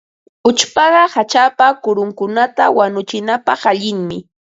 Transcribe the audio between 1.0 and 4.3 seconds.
hachapa kurunkunata wanuchinapaq allinmi.